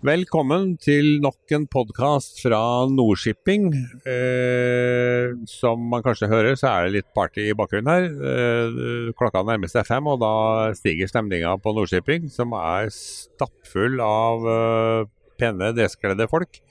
Velkommen 0.00 0.78
til 0.80 1.18
nok 1.20 1.52
en 1.52 1.66
podkast 1.68 2.38
fra 2.40 2.58
Nordshipping. 2.88 3.66
Eh, 4.08 5.34
som 5.44 5.82
man 5.92 6.00
kanskje 6.02 6.30
hører, 6.30 6.56
så 6.56 6.70
er 6.70 6.86
det 6.86 6.94
litt 6.94 7.08
party 7.12 7.44
i 7.50 7.56
bakgrunnen 7.58 7.90
her. 7.92 8.06
Eh, 8.08 9.10
klokka 9.18 9.44
nærmer 9.44 9.68
seg 9.68 9.84
fem, 9.84 10.08
og 10.08 10.22
da 10.22 10.72
stiger 10.78 11.10
stemninga 11.10 11.52
på 11.60 11.74
Nordshipping, 11.76 12.30
som 12.32 12.56
er 12.56 12.88
stappfull 12.96 14.00
av 14.00 14.48
eh, 14.54 15.04
pene, 15.36 15.68
dresskledde 15.76 16.30
folk. 16.32 16.62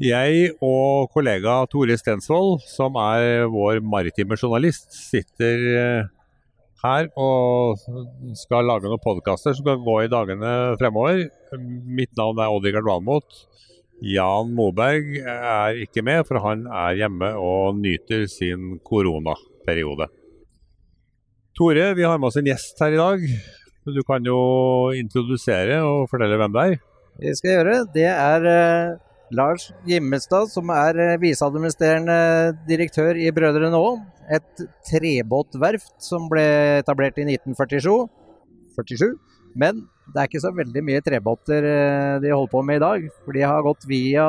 Jeg 0.00 0.54
og 0.64 1.10
kollega 1.12 1.58
Tore 1.68 1.98
Stensvold, 2.00 2.62
som 2.64 2.96
er 2.96 3.44
vår 3.52 3.82
maritime 3.84 4.38
journalist, 4.40 4.88
sitter 4.96 5.66
eh, 5.76 6.06
her 6.82 7.10
og 7.20 7.82
skal 8.40 8.64
lage 8.66 8.88
noen 8.88 9.02
podkaster 9.02 9.52
som 9.52 9.66
skal 9.66 9.82
gå 9.84 9.98
i 10.02 10.10
dagene 10.10 10.54
fremover. 10.80 11.26
Mitt 11.60 12.16
navn 12.16 12.40
er 12.40 12.54
Odd-Rikard 12.54 12.88
Valmot. 12.88 13.44
Jan 14.02 14.50
Moberg 14.56 15.12
er 15.20 15.78
ikke 15.84 16.02
med, 16.02 16.24
for 16.26 16.40
han 16.42 16.64
er 16.66 16.96
hjemme 17.04 17.34
og 17.38 17.76
nyter 17.78 18.24
sin 18.32 18.80
koronaperiode. 18.82 20.08
Tore, 21.52 21.92
vi 21.94 22.08
har 22.08 22.16
med 22.16 22.32
oss 22.32 22.40
en 22.40 22.48
gjest 22.48 22.80
her 22.80 22.96
i 22.96 23.00
dag. 23.02 23.30
Du 23.92 24.00
kan 24.08 24.24
jo 24.24 24.40
introdusere 24.96 25.82
og 25.84 26.08
fortelle 26.10 26.40
hvem 26.40 26.56
det 26.56 26.66
er. 26.66 26.76
Det 27.22 27.36
skal 27.36 27.50
jeg 27.50 27.58
gjøre. 27.60 27.80
Det 27.92 28.08
er 28.08 28.46
uh, 28.48 29.11
Lars 29.32 29.70
Gimmestad, 29.88 30.50
som 30.52 30.70
er 30.74 30.98
uh, 31.00 31.20
viseadministrerende 31.22 32.16
direktør 32.68 33.18
i 33.18 33.30
Brødrene 33.34 33.78
Aa 33.78 33.94
et 34.32 34.64
trebåtverft 34.86 35.96
som 36.02 36.28
ble 36.30 36.44
etablert 36.80 37.18
i 37.20 37.26
1947. 37.26 38.06
47. 38.76 39.16
Men 39.58 39.82
det 40.12 40.20
er 40.20 40.28
ikke 40.28 40.42
så 40.42 40.52
veldig 40.54 40.82
mye 40.84 41.02
trebåter 41.04 41.66
eh, 41.68 42.20
de 42.22 42.32
holder 42.32 42.52
på 42.52 42.62
med 42.66 42.80
i 42.80 42.84
dag. 42.84 43.08
For 43.24 43.36
de 43.36 43.44
har 43.44 43.64
gått 43.66 43.86
via 43.88 44.26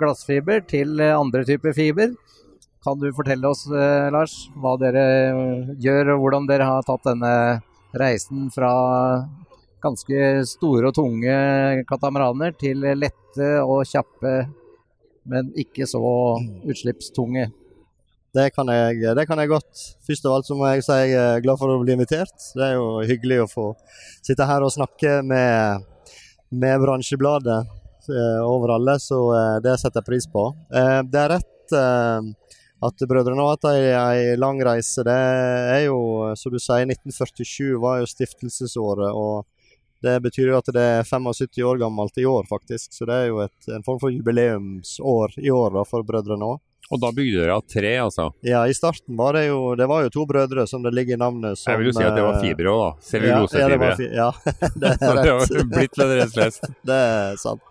glassfiber 0.00 0.64
til 0.70 0.98
eh, 1.00 1.14
andre 1.14 1.44
typer 1.48 1.76
fiber. 1.76 2.14
Kan 2.84 3.00
du 3.00 3.08
fortelle 3.16 3.48
oss, 3.48 3.64
eh, 3.70 4.10
Lars, 4.12 4.34
hva 4.60 4.74
dere 4.80 5.04
gjør, 5.80 6.14
og 6.16 6.24
hvordan 6.24 6.50
dere 6.50 6.68
har 6.68 6.84
tatt 6.86 7.06
denne 7.06 7.34
reisen 7.94 8.50
fra 8.54 8.72
ganske 9.84 10.44
store 10.48 10.90
og 10.90 10.96
tunge 10.96 11.34
katamaraner 11.88 12.56
til 12.60 12.82
lette 12.96 13.50
og 13.62 13.84
kjappe, 13.88 14.32
men 15.30 15.52
ikke 15.60 15.86
så 15.88 16.00
utslippstunge? 16.64 17.50
Det 18.34 18.48
kan, 18.50 18.66
jeg, 18.66 19.14
det 19.14 19.28
kan 19.30 19.38
jeg 19.38 19.52
godt. 19.52 19.80
Først 20.02 20.24
av 20.26 20.32
alt 20.34 20.48
så 20.48 20.56
må 20.58 20.66
jeg 20.72 20.82
si 20.82 20.94
jeg 20.98 21.14
er 21.14 21.42
glad 21.44 21.58
for 21.60 21.70
å 21.70 21.78
bli 21.84 21.94
invitert. 21.94 22.34
Det 22.56 22.64
er 22.66 22.72
jo 22.74 23.04
hyggelig 23.06 23.44
å 23.44 23.50
få 23.50 23.66
sitte 24.26 24.48
her 24.48 24.64
og 24.66 24.74
snakke 24.74 25.20
med, 25.22 25.84
med 26.50 26.82
bransjebladet 26.82 27.60
eh, 28.10 28.40
over 28.42 28.74
alle, 28.74 28.98
så 28.98 29.20
eh, 29.38 29.60
det 29.62 29.76
setter 29.78 30.02
jeg 30.02 30.08
pris 30.08 30.26
på. 30.32 30.48
Eh, 30.74 31.00
det 31.06 31.20
er 31.20 31.32
rett 31.36 31.76
eh, 31.78 32.32
at 32.84 33.06
Brødrene 33.06 33.46
har 33.46 33.54
hatt 33.54 33.68
ei 33.70 34.34
lang 34.40 34.58
reise. 34.66 35.06
Det 35.06 35.14
er 35.14 35.84
jo, 35.86 36.00
som 36.34 36.50
du 36.50 36.58
sier, 36.58 36.90
1947 36.90 37.78
var 37.86 38.02
jo 38.02 38.10
stiftelsesåret. 38.10 39.14
og 39.14 39.46
det 40.02 40.18
betyr 40.24 40.50
jo 40.50 40.58
at 40.58 40.68
det 40.74 40.84
er 40.98 41.06
75 41.08 41.62
år 41.64 41.78
gammelt 41.80 42.18
i 42.20 42.26
år, 42.28 42.44
faktisk. 42.50 42.92
Så 42.92 43.06
det 43.08 43.14
er 43.14 43.30
jo 43.30 43.42
et, 43.44 43.56
en 43.72 43.84
form 43.86 44.00
for 44.02 44.12
jubileumsår 44.12 45.38
i 45.40 45.50
år 45.54 45.76
da, 45.78 45.84
for 45.88 46.06
Brødrene 46.06 46.54
òg. 46.54 46.62
Og 46.92 47.00
da 47.00 47.10
bygde 47.16 47.40
dere 47.40 47.54
av 47.56 47.62
tre, 47.70 47.92
altså? 47.96 48.26
Ja, 48.44 48.66
i 48.68 48.74
starten 48.76 49.16
var 49.16 49.32
det 49.38 49.46
jo 49.46 49.74
Det 49.78 49.86
var 49.88 50.04
jo 50.04 50.10
to 50.12 50.26
brødre, 50.28 50.66
som 50.68 50.82
det 50.84 50.92
ligger 50.92 51.16
i 51.16 51.20
navnet. 51.20 51.58
Som, 51.58 51.72
jeg 51.72 51.80
vil 51.80 51.88
jo 51.88 51.94
si 51.96 52.04
at 52.04 52.16
det 52.16 52.24
var 52.26 52.36
eh, 52.36 52.42
fibre 52.44 52.74
òg, 52.74 52.82
da. 52.82 53.06
Cellulosefibre. 53.08 53.94
Ja, 54.10 54.26
ja, 54.34 54.68
det 54.82 54.92
er 55.08 55.22
rett. 55.30 55.56
blitt 55.72 55.96
med 55.96 56.12
deres 56.12 56.36
lest. 56.36 56.68
det 56.84 56.98
er 56.98 57.40
sant. 57.40 57.64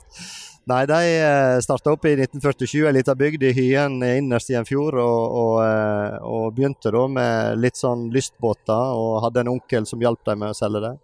Nei, 0.72 0.82
de 0.88 0.98
eh, 1.20 1.60
starta 1.62 1.92
opp 1.92 2.06
i 2.08 2.16
1947, 2.16 2.86
ei 2.88 2.94
lita 2.96 3.14
bygd 3.20 3.44
i 3.44 3.52
Hyen 3.54 3.98
innerst 4.08 4.50
i 4.54 4.58
en 4.58 4.66
fjord. 4.68 4.98
Og, 5.04 5.38
og, 5.44 5.56
eh, 5.68 6.18
og, 6.24 6.46
begynte 6.58 6.94
da 6.96 7.06
med 7.20 7.62
litt 7.62 7.78
sånn 7.78 8.08
lystbåter, 8.16 8.98
og 8.98 9.22
hadde 9.28 9.44
en 9.44 9.54
onkel 9.58 9.86
som 9.90 10.02
hjalp 10.02 10.24
dem 10.26 10.42
med 10.42 10.56
å 10.56 10.58
selge 10.58 10.82
det. 10.88 10.96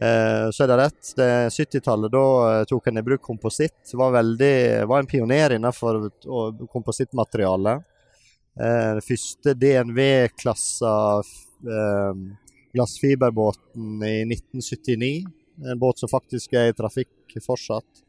Eh, 0.00 0.50
så 0.50 0.64
er 0.64 0.70
det 0.70 0.76
rett. 0.80 1.12
det 1.16 1.30
70-tallet, 1.52 2.12
da 2.12 2.24
eh, 2.52 2.64
tok 2.68 2.88
en 2.88 2.98
i 2.98 3.04
bruk 3.04 3.22
kompositt. 3.22 3.92
Var, 3.92 4.12
veldig, 4.12 4.56
var 4.88 5.02
en 5.02 5.10
pioner 5.10 5.56
innenfor 5.56 6.08
komposittmateriale. 6.72 7.76
Eh, 8.60 8.90
den 8.98 9.06
første 9.06 9.56
DNV-klassa 9.56 10.94
glassfiberbåten 12.72 14.00
i 14.02 14.16
1979. 14.24 15.26
En 15.70 15.78
båt 15.78 16.00
som 16.00 16.10
faktisk 16.10 16.56
er 16.58 16.72
i 16.72 16.74
trafikk 16.76 17.36
fortsatt. 17.44 18.00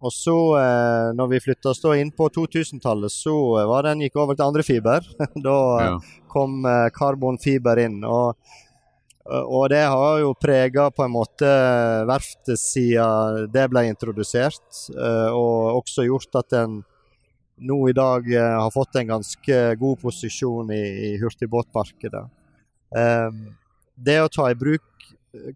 Og 0.00 0.12
så, 0.16 0.34
eh, 0.56 1.10
når 1.12 1.28
vi 1.28 1.42
flytta 1.44 1.70
oss 1.70 1.84
inn 1.92 2.10
på 2.10 2.30
2000-tallet, 2.32 3.12
så 3.12 3.34
var 3.68 3.84
den 3.84 4.00
gikk 4.00 4.16
over 4.16 4.34
til 4.34 4.48
andre 4.48 4.64
fiber. 4.64 5.04
da 5.46 6.00
kom 6.32 6.64
eh, 6.64 6.88
karbonfiber 6.96 7.84
inn. 7.84 8.00
og 8.08 8.40
Eh, 8.40 8.69
og 9.28 9.68
det 9.68 9.82
har 9.84 10.20
jo 10.22 10.32
prega 10.38 10.88
på 10.90 11.04
en 11.04 11.12
måte 11.12 11.48
verftet 12.08 12.58
siden 12.60 13.50
det 13.52 13.66
ble 13.70 13.84
introdusert, 13.90 14.64
eh, 14.94 15.28
og 15.36 15.82
også 15.82 16.06
gjort 16.08 16.40
at 16.40 16.56
en 16.62 16.80
nå 17.60 17.78
i 17.90 17.96
dag 17.96 18.30
eh, 18.32 18.56
har 18.56 18.72
fått 18.72 18.96
en 18.96 19.12
ganske 19.12 19.58
god 19.80 20.00
posisjon 20.00 20.72
i, 20.72 20.84
i 21.10 21.16
hurtigbåtmarkedet. 21.20 22.26
Det 24.00 24.16
å 24.18 24.30
ta 24.32 24.48
i 24.50 24.56
bruk 24.58 25.04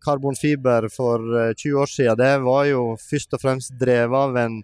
karbonfiber 0.04 0.84
for 0.92 1.24
20 1.56 1.80
år 1.82 1.90
siden, 1.90 2.18
det 2.20 2.34
var 2.44 2.68
jo 2.68 2.82
først 3.00 3.34
og 3.34 3.42
fremst 3.42 3.72
drevet 3.80 4.14
av 4.20 4.36
en 4.38 4.60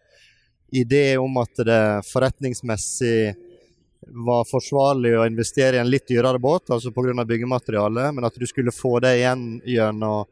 idé 0.71 1.16
om 1.19 1.41
at 1.43 1.65
det 1.66 1.83
forretningsmessig 2.06 3.33
var 4.06 4.44
forsvarlig 4.49 5.12
å 5.19 5.27
investere 5.28 5.77
i 5.77 5.81
en 5.81 5.91
litt 5.91 6.09
dyrere 6.09 6.41
båt, 6.41 6.71
altså 6.72 6.93
pga. 6.94 7.25
byggematerialet, 7.25 8.15
men 8.15 8.25
at 8.25 8.37
du 8.38 8.47
skulle 8.49 8.72
få 8.72 8.99
det 9.05 9.16
igjen 9.21 9.61
gjennom 9.66 10.28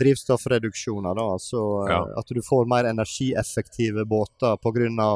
drivstoffreduksjoner. 0.00 1.14
da, 1.14 1.24
altså 1.36 1.60
ja. 1.88 2.00
At 2.16 2.30
du 2.32 2.40
får 2.42 2.64
mer 2.70 2.88
energieffektive 2.88 4.06
båter 4.08 4.56
pga. 4.56 5.10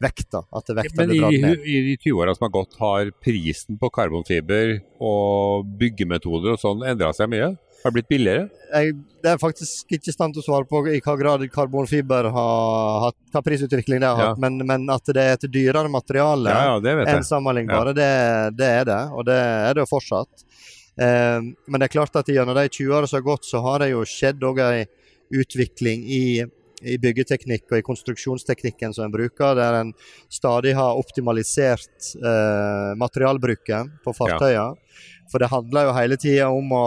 vekta. 0.00 0.44
At 0.50 0.72
vekta 0.72 1.06
blir 1.06 1.20
dratt 1.20 1.40
ned. 1.42 1.66
I, 1.66 1.76
i 1.76 1.82
de 1.90 1.96
20 2.00 2.22
åra 2.22 2.34
som 2.34 2.48
har 2.48 2.54
gått, 2.56 2.78
har 2.80 3.12
prisen 3.24 3.78
på 3.78 3.90
karbonfiber 3.92 4.78
og 5.00 5.68
byggemetoder 5.80 6.56
og 6.56 6.62
sånn 6.62 6.86
endra 6.88 7.12
seg 7.16 7.32
mye? 7.32 7.54
Har 7.84 7.92
det 7.92 7.98
blitt 7.98 8.08
billigere? 8.08 8.44
Jeg, 8.72 8.94
det 9.20 9.28
er 9.34 9.40
faktisk 9.40 9.92
ikke 9.92 10.08
i 10.08 10.14
stand 10.14 10.32
til 10.32 10.40
å 10.40 10.44
svare 10.46 10.64
på 10.64 10.80
i 10.88 11.02
hva 11.04 11.14
grad 11.20 11.42
karbonfiber 11.52 12.30
har 12.32 13.02
hatt, 13.02 13.18
hva 13.34 13.42
prisutvikling 13.44 14.00
det 14.00 14.08
har 14.08 14.30
hatt, 14.30 14.40
men, 14.40 14.56
men, 14.64 14.86
at 14.88 15.10
det 15.12 15.20
er 15.20 15.36
et 15.36 15.44
dyrere 15.52 15.90
materiale 15.92 16.54
ja, 16.54 16.78
ja, 16.80 16.94
enn 17.12 17.26
sammenlignbare, 17.28 17.92
det, 17.92 18.08
det, 18.56 18.70
er 18.80 18.88
det. 18.88 19.02
Og 19.12 19.28
det 19.28 19.36
er 19.36 19.76
det 19.76 19.84
jo 19.84 19.90
fortsatt. 19.90 20.46
Eh, 20.96 21.44
men 21.44 21.76
det 21.76 21.90
er 21.90 21.94
klart 21.98 22.16
at 22.16 22.32
gjennom 22.32 22.56
de 22.56 22.64
20 22.70 22.88
årene 22.88 23.10
som 23.12 23.20
har 23.20 23.26
gått, 23.28 23.50
så 23.52 23.60
har 23.66 23.84
det 23.84 23.90
jo 23.92 24.04
skjedd 24.08 24.48
òg 24.48 24.64
ei 24.64 24.84
utvikling 25.44 26.08
i 26.08 26.24
i 26.84 26.98
byggeteknikk 27.00 27.70
og 27.70 27.78
i 27.78 27.84
konstruksjonsteknikken 27.86 28.92
som 28.92 29.06
en 29.06 29.12
bruker, 29.12 29.56
der 29.56 29.78
en 29.78 29.92
stadig 30.32 30.74
har 30.76 30.98
optimalisert 31.00 32.10
eh, 32.18 32.90
materialbruken 33.00 33.94
på 34.04 34.16
fartøyene. 34.16 34.74
Ja. 34.74 35.20
For 35.32 35.40
det 35.40 35.48
handler 35.52 35.88
jo 35.88 35.94
hele 35.96 36.18
tida 36.20 36.50
om 36.52 36.74
å 36.76 36.86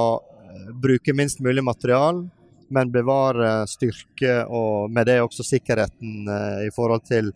bruke 0.81 1.13
minst 1.13 1.39
mulig 1.39 1.63
material, 1.63 2.29
men 2.69 2.91
bevare 2.91 3.67
styrke 3.67 4.41
og 4.45 4.91
med 4.91 5.07
det 5.07 5.21
også 5.23 5.45
sikkerheten 5.45 6.27
eh, 6.27 6.67
i 6.67 6.71
forhold 6.75 7.05
til, 7.07 7.31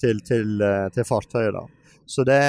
til, 0.00 0.20
til, 0.26 0.60
eh, 0.60 0.88
til 0.94 1.08
fartøyet. 1.08 1.54
da. 1.56 1.64
Så 2.06 2.24
det, 2.28 2.40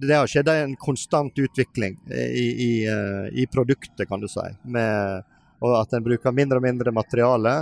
det, 0.00 0.14
har 0.14 0.28
skjedd 0.30 0.48
en 0.52 0.76
konstant 0.78 1.38
utvikling 1.38 1.96
i, 2.14 2.46
i, 2.68 2.72
eh, 2.86 3.24
i 3.42 3.46
produktet, 3.50 4.06
kan 4.08 4.22
du 4.22 4.28
si. 4.30 4.44
Med, 4.70 5.24
og 5.58 5.78
at 5.80 5.96
en 5.96 6.04
bruker 6.06 6.34
mindre 6.34 6.60
og 6.60 6.66
mindre 6.66 6.94
materiale 6.94 7.56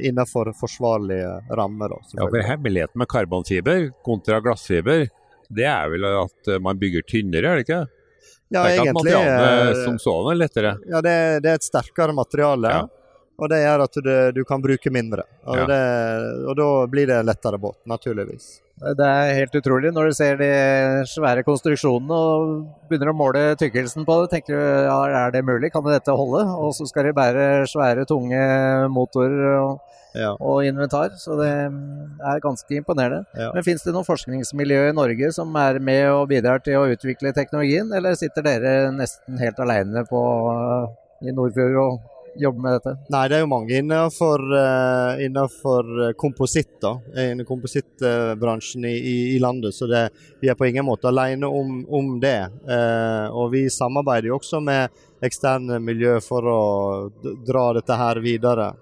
innenfor 0.00 0.50
forsvarlige 0.58 1.36
rammer. 1.54 1.94
Ja, 2.16 2.26
for 2.26 2.42
Hemmeligheten 2.42 2.98
med 2.98 3.10
karbonfiber 3.10 3.92
kontra 4.02 4.40
glassfiber, 4.42 5.06
det 5.54 5.68
er 5.70 5.92
vel 5.92 6.08
at 6.08 6.56
man 6.64 6.80
bygger 6.80 7.06
tynnere, 7.06 7.52
er 7.52 7.60
det 7.60 7.68
ikke? 7.68 7.84
Ja, 8.48 8.66
egentlig, 8.68 8.88
at 8.88 8.94
materialet 8.94 9.84
som 9.84 9.98
sådan 9.98 10.32
er 10.32 10.38
lettere? 10.38 10.74
Ja, 10.86 11.00
det, 11.00 11.14
det, 11.42 11.50
er 11.50 11.60
et 11.60 11.66
sterkere 11.66 12.14
materiale. 12.16 12.70
Ja. 12.70 13.03
Og 13.34 13.50
det 13.50 13.62
gjør 13.64 13.82
at 13.82 13.96
du, 14.06 14.12
du 14.36 14.44
kan 14.46 14.62
bruke 14.62 14.92
mindre. 14.94 15.24
Og, 15.42 15.56
ja. 15.58 15.64
det, 15.70 15.80
og, 16.46 16.52
da 16.58 16.68
blir 16.90 17.08
det 17.10 17.22
lettere 17.26 17.58
båt, 17.58 17.80
naturligvis. 17.90 18.60
Det 18.74 19.06
er 19.06 19.36
helt 19.38 19.54
utrolig 19.54 19.92
når 19.94 20.10
du 20.10 20.14
ser 20.18 20.38
de 20.38 20.48
svære 21.06 21.44
konstruksjonene 21.46 22.14
og 22.14 22.54
begynner 22.90 23.12
å 23.12 23.16
måle 23.16 23.42
tykkelsen 23.58 24.06
på 24.06 24.16
det. 24.22 24.30
tenker 24.32 24.54
du, 24.58 24.62
ja, 24.88 24.96
Er 25.26 25.34
det 25.34 25.44
mulig? 25.46 25.70
Kan 25.72 25.86
dette 25.86 26.14
holde? 26.14 26.42
Og 26.58 26.74
så 26.74 26.86
skal 26.90 27.08
de 27.08 27.14
bære 27.16 27.66
svære, 27.70 28.06
tunge 28.10 28.40
motorer 28.94 29.60
og, 29.62 29.82
Ja. 30.14 30.30
og 30.38 30.62
inventar. 30.66 31.14
Så 31.18 31.34
det 31.40 31.50
er 31.50 32.42
ganske 32.42 32.70
imponerende. 32.76 33.24
Ja. 33.34 33.50
Men 33.54 33.66
Fins 33.66 33.82
det 33.82 33.94
noe 33.94 34.06
forskningsmiljø 34.06 34.88
i 34.90 34.94
Norge 34.94 35.32
som 35.34 35.54
er 35.58 35.78
med 35.82 36.06
og 36.12 36.28
bidrar 36.30 36.62
til 36.62 36.78
å 36.78 36.86
utvikle 36.86 37.34
teknologien, 37.34 37.90
eller 37.94 38.14
sitter 38.14 38.42
dere 38.46 38.74
nesten 38.94 39.38
helt 39.42 39.58
alene 39.58 40.04
på, 40.06 40.20
i 41.24 41.34
Nordfjord 41.34 41.78
og 41.82 42.02
jobber 42.40 42.60
med 42.64 42.76
dette? 42.78 42.94
Nei, 43.14 43.22
det 43.30 43.36
er 43.38 43.44
jo 43.44 43.50
mange 43.50 43.78
innenfor, 43.78 44.44
uh, 44.50 45.22
innenfor 45.24 46.14
kompositt, 46.20 46.76
da. 46.82 46.94
Innen 47.14 47.46
komposittbransjen 47.48 48.84
i, 48.88 48.94
i, 48.94 49.16
i 49.36 49.38
landet. 49.42 49.74
Så 49.74 49.88
det, 49.90 50.08
vi 50.40 50.50
er 50.50 50.58
på 50.58 50.66
ingen 50.68 50.86
måte 50.86 51.08
alene 51.10 51.46
om, 51.46 51.82
om 51.88 52.14
det. 52.20 52.38
Eh, 52.68 53.26
og 53.32 53.52
vi 53.54 53.66
samarbeider 53.70 54.30
jo 54.30 54.38
også 54.38 54.60
med 54.64 55.24
eksterne 55.24 55.78
miljø 55.82 56.18
for 56.24 56.46
å 56.48 56.62
dra 57.46 57.68
dette 57.76 57.96
her 57.98 58.20
videre. 58.24 58.72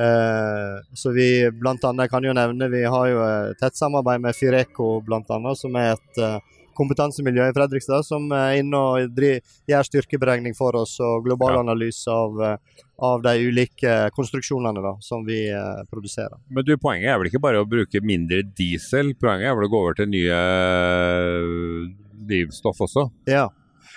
Eh, 0.00 0.76
så 0.94 1.10
vi 1.10 1.50
blant 1.50 1.84
annet, 1.84 2.10
kan 2.10 2.24
jo 2.24 2.34
nevne, 2.36 2.70
vi 2.70 2.84
har 2.84 3.10
jo 3.10 3.26
tett 3.60 3.76
samarbeid 3.76 4.22
med 4.22 4.36
Fireco 4.36 5.00
blant 5.04 5.30
annet, 5.34 5.58
som 5.58 5.76
er 5.76 5.96
et 5.96 6.22
eh, 6.22 6.38
kompetansemiljø 6.78 7.48
i 7.50 7.56
Fredrikstad 7.56 8.06
som 8.06 8.30
er 8.32 8.60
inne 8.60 8.78
og 8.78 9.10
driver, 9.16 9.42
gjør 9.68 9.88
styrkeberegning 9.88 10.54
for 10.56 10.78
oss 10.80 10.96
og 11.04 11.26
global 11.26 11.58
analyse 11.60 12.08
av, 12.08 12.38
eh, 12.46 12.84
av 13.00 13.22
de 13.24 13.32
ulike 13.48 13.92
konstruksjonene 14.12 14.82
da, 14.84 14.92
som 15.00 15.22
vi 15.24 15.38
eh, 15.48 15.84
produserer. 15.90 16.36
Men 16.52 16.66
du, 16.68 16.74
poenget 16.80 17.08
er 17.14 17.20
vel 17.22 17.30
ikke 17.30 17.40
bare 17.42 17.62
å 17.62 17.68
bruke 17.68 18.02
mindre 18.04 18.42
diesel, 18.44 19.14
poenget 19.16 19.48
er 19.48 19.56
vel 19.56 19.68
å 19.68 19.72
gå 19.72 19.80
over 19.86 19.96
til 19.96 20.10
nye 20.12 20.36
øh, 20.36 21.88
drivstoff 22.28 22.82
også? 22.86 23.06
Ja. 23.30 23.48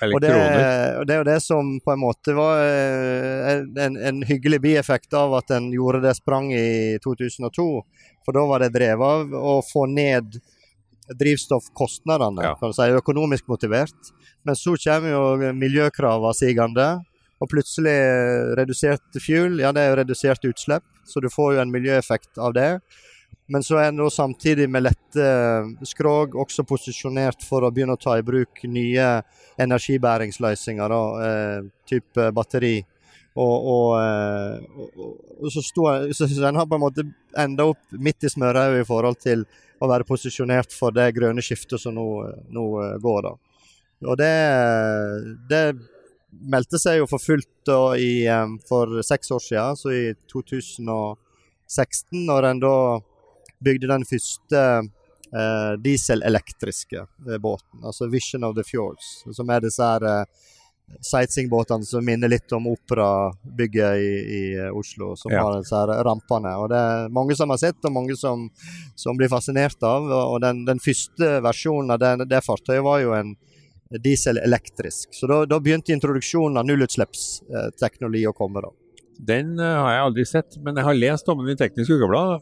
Og 0.03 0.17
det, 0.19 0.31
og 1.00 1.05
det 1.07 1.13
er 1.13 1.19
jo 1.21 1.27
det 1.27 1.38
som 1.45 1.67
på 1.83 1.94
en 1.94 2.01
måte 2.01 2.33
var 2.35 2.59
eh, 2.65 3.61
en, 3.85 3.95
en 3.95 4.23
hyggelig 4.27 4.59
bieffekt 4.65 5.13
av 5.15 5.35
at 5.38 5.53
en 5.55 5.69
gjorde 5.71 6.01
det 6.03 6.15
sprang 6.17 6.50
i 6.51 6.97
2002. 7.03 7.67
For 8.25 8.35
da 8.35 8.44
var 8.50 8.63
det 8.63 8.73
drevet 8.75 9.03
av 9.03 9.35
å 9.38 9.59
få 9.63 9.85
ned 9.91 10.39
drivstoffkostnadene, 11.19 12.44
Ja. 12.44 12.55
kan 12.59 12.71
du 12.71 12.75
si, 12.75 12.89
økonomisk 12.95 13.47
motivert. 13.51 14.11
Men 14.44 14.55
så 14.59 14.75
kommer 14.79 15.11
jo 15.13 15.53
miljøkravene 15.55 16.35
sigende, 16.35 16.88
og 17.44 17.50
plutselig 17.51 17.95
redusert 18.56 19.18
fuel, 19.19 19.57
ja 19.60 19.74
det 19.75 19.84
er 19.84 19.90
jo 19.92 19.98
redusert 20.00 20.45
utslipp, 20.48 20.86
så 21.04 21.19
du 21.19 21.28
får 21.31 21.57
jo 21.57 21.63
en 21.63 21.74
miljøeffekt 21.74 22.40
av 22.40 22.56
det. 22.56 22.69
Men 23.51 23.63
så 23.66 23.81
er 23.81 23.90
en 23.92 24.00
samtidig 24.12 24.69
med 24.72 24.86
lette 24.86 25.25
skrog 25.90 26.38
også 26.40 26.63
posisjonert 26.68 27.44
for 27.44 27.66
å 27.66 27.72
begynne 27.74 27.98
å 27.98 28.00
ta 28.00 28.16
i 28.18 28.24
bruk 28.24 28.63
nye 28.72 29.07
energibæringsløsninger, 29.60 30.95
da, 30.95 31.01
eh, 31.28 31.68
type 31.90 32.30
batteri. 32.31 32.78
Og, 33.34 33.68
og, 33.74 33.89
eh, 34.00 34.63
og, 34.78 35.19
og 35.42 35.51
så, 35.51 35.63
sto, 35.66 35.89
så, 36.13 36.30
så 36.30 36.46
den 36.46 36.60
har 36.62 36.69
på 36.69 36.78
en 36.78 36.86
måte 36.86 37.07
enda 37.38 37.66
opp 37.74 37.98
midt 37.98 38.24
i 38.24 38.31
smørøyet 38.31 38.86
i 38.86 38.88
forhold 38.88 39.19
til 39.25 39.44
å 39.81 39.89
være 39.92 40.07
posisjonert 40.07 40.72
for 40.72 40.96
det 40.96 41.10
grønne 41.18 41.44
skiftet 41.44 41.81
som 41.81 41.98
nå, 41.98 42.07
nå 42.54 42.68
eh, 42.86 42.96
går. 43.04 43.28
da. 43.28 43.34
Og 44.07 44.19
det, 44.19 44.34
det 45.50 45.63
meldte 46.41 46.80
seg 46.81 46.97
jo 47.01 47.07
for 47.09 47.21
fullt 47.21 47.71
i, 48.00 48.25
for 48.68 49.01
seks 49.06 49.31
år 49.31 49.44
siden, 49.44 49.77
så 49.80 49.91
i 49.94 50.03
2016, 50.31 52.25
når 52.25 52.50
en 52.50 52.59
da 52.63 52.75
bygde 53.63 53.88
den 53.91 54.03
første 54.07 54.63
eh, 55.33 55.71
dieselelektriske 55.83 57.00
eh, 57.06 57.38
båten, 57.39 57.83
altså 57.83 58.09
Vision 58.12 58.44
of 58.44 58.56
the 58.57 58.65
Fjords, 58.68 59.24
som 59.31 59.50
er 59.53 59.63
disse 59.63 59.83
her 59.83 60.03
eh, 60.09 60.25
sightseeingbåtene 61.00 61.88
som 61.88 62.03
minner 62.06 62.27
litt 62.30 62.51
om 62.53 62.68
operabygget 62.74 64.01
i, 64.03 64.12
i 64.38 64.41
eh, 64.59 64.75
Oslo, 64.75 65.13
som 65.15 65.31
Ja. 65.31 65.45
har 65.47 65.62
disse 65.62 65.75
her 65.79 65.94
rampene. 66.06 66.51
Og 66.59 66.69
det 66.74 66.81
er 66.81 67.09
mange 67.15 67.38
som 67.39 67.50
har 67.53 67.62
sett, 67.62 67.79
og 67.88 67.95
mange 67.95 68.18
som, 68.19 68.50
som 69.00 69.18
blir 69.18 69.31
fascinert 69.31 69.79
av. 69.88 70.12
Og 70.12 70.41
den, 70.44 70.65
den 70.68 70.83
første 70.83 71.38
versjonen 71.45 71.95
av 71.95 72.03
det, 72.03 72.13
det 72.29 72.44
fartøyet 72.45 72.83
var 72.86 73.00
jo 73.01 73.15
en 73.18 73.36
diesel-elektrisk. 74.01 75.12
Så 75.13 75.30
da, 75.30 75.44
da 75.50 75.60
begynte 75.62 75.94
introduksjonen 75.95 76.57
av 76.62 76.68
nullutslippsteknologi 76.69 78.25
å 78.30 78.36
komme. 78.38 78.63
da. 78.66 78.74
Den 79.19 79.54
øh, 79.60 79.78
har 79.84 79.94
jeg 79.94 80.07
aldri 80.07 80.25
sett, 80.28 80.57
men 80.63 80.80
jeg 80.80 80.88
har 80.88 80.98
lest 80.98 81.30
om 81.30 81.44
den 81.44 81.54
i 81.54 81.60
Teknisk 81.60 81.94
Ukeblad. 81.94 82.42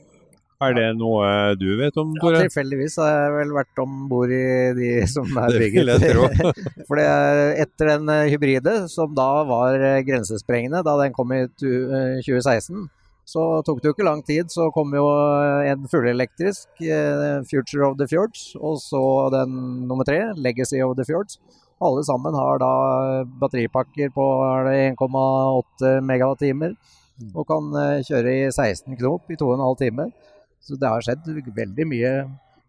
Er 0.61 0.75
det 0.77 0.87
noe 0.99 1.25
øh, 1.25 1.55
du 1.57 1.69
vet 1.79 1.95
om, 1.97 2.13
Ja, 2.21 2.43
Tilfeldigvis 2.43 2.99
har 3.01 3.09
jeg 3.09 3.33
vel 3.39 3.53
vært 3.55 3.81
om 3.81 3.95
bord 4.11 4.33
i 4.35 4.43
de 4.77 4.91
som 5.09 5.25
er 5.41 5.55
Det 5.55 5.69
vil 5.73 5.89
jeg 5.89 6.03
bygget. 6.03 6.61
For 6.89 7.01
er 7.01 7.55
etter 7.63 7.95
den 7.95 8.11
eh, 8.13 8.29
hybride, 8.33 8.75
som 8.91 9.15
da 9.17 9.29
var 9.49 9.81
eh, 9.81 10.01
grensesprengende 10.05 10.83
da 10.85 10.97
den 11.01 11.15
kom 11.17 11.33
i 11.33 11.43
eh, 11.47 12.19
2016, 12.21 12.85
så 13.27 13.41
tok 13.65 13.81
det 13.81 13.89
jo 13.89 13.95
ikke 13.95 14.07
lang 14.07 14.21
tid. 14.25 14.49
Så 14.51 14.69
kom 14.75 14.93
jo 14.95 15.05
eh, 15.07 15.71
en 15.71 15.87
fullelektrisk, 15.91 16.69
eh, 16.81 17.41
Future 17.47 17.87
of 17.87 17.97
the 17.99 18.07
Fjords, 18.09 18.51
og 18.59 18.79
så 18.83 19.03
den 19.33 19.85
nummer 19.89 20.07
tre, 20.07 20.19
Legacy 20.35 20.81
of 20.83 20.97
the 20.99 21.05
Fjords. 21.07 21.39
Alle 21.81 22.03
sammen 22.05 22.35
har 22.37 22.59
da 22.61 22.73
batteripakker 23.41 24.11
på 24.13 24.25
er 24.45 24.91
1,8 24.93 25.95
megawattimer 26.05 26.75
og 27.33 27.47
kan 27.49 27.71
eh, 27.77 28.03
kjøre 28.05 28.35
i 28.35 28.45
16 28.51 28.97
knop 28.99 29.31
i 29.31 29.39
2,5 29.39 29.79
timer. 29.81 30.11
Så 30.61 30.77
det 30.77 30.89
har 30.89 31.01
skjedd 31.01 31.25
veldig 31.55 31.87
mye 31.89 32.13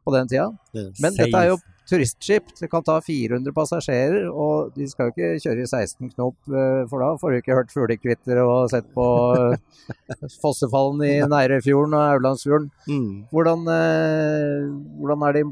på 0.03 0.15
den 0.15 0.31
tida. 0.31 0.49
Men 0.73 1.17
dette 1.19 1.37
er 1.39 1.51
jo 1.53 1.59
turistskip. 1.93 2.53
Det 2.59 2.71
kan 2.73 2.85
ta 2.87 2.99
400 3.05 3.55
passasjerer, 3.57 4.29
og 4.31 4.73
de 4.77 4.89
skal 4.91 5.09
jo 5.09 5.15
ikke 5.15 5.45
kjøre 5.45 5.65
i 5.65 5.69
16 5.69 6.15
knop, 6.15 6.39
eh, 6.49 6.81
for 6.91 7.05
da 7.05 7.13
får 7.21 7.35
du 7.35 7.41
ikke 7.41 7.59
hørt 7.59 7.75
fuglekvitter 7.75 8.43
og 8.45 8.73
sett 8.73 8.89
på 8.97 9.07
fossefallene 9.13 10.39
fossefallen 10.45 11.05
i 11.07 11.13
Nærøyfjorden 11.29 11.99
og 11.99 12.07
Aurlandsfjorden. 12.17 12.73
Mm. 12.89 13.13
Hvordan, 13.33 13.69
eh, 13.77 14.73
hvordan 14.99 15.29
er 15.29 15.39
de 15.39 15.47